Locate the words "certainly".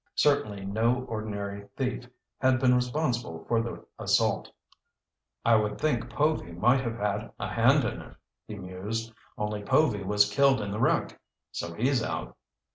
0.15-0.65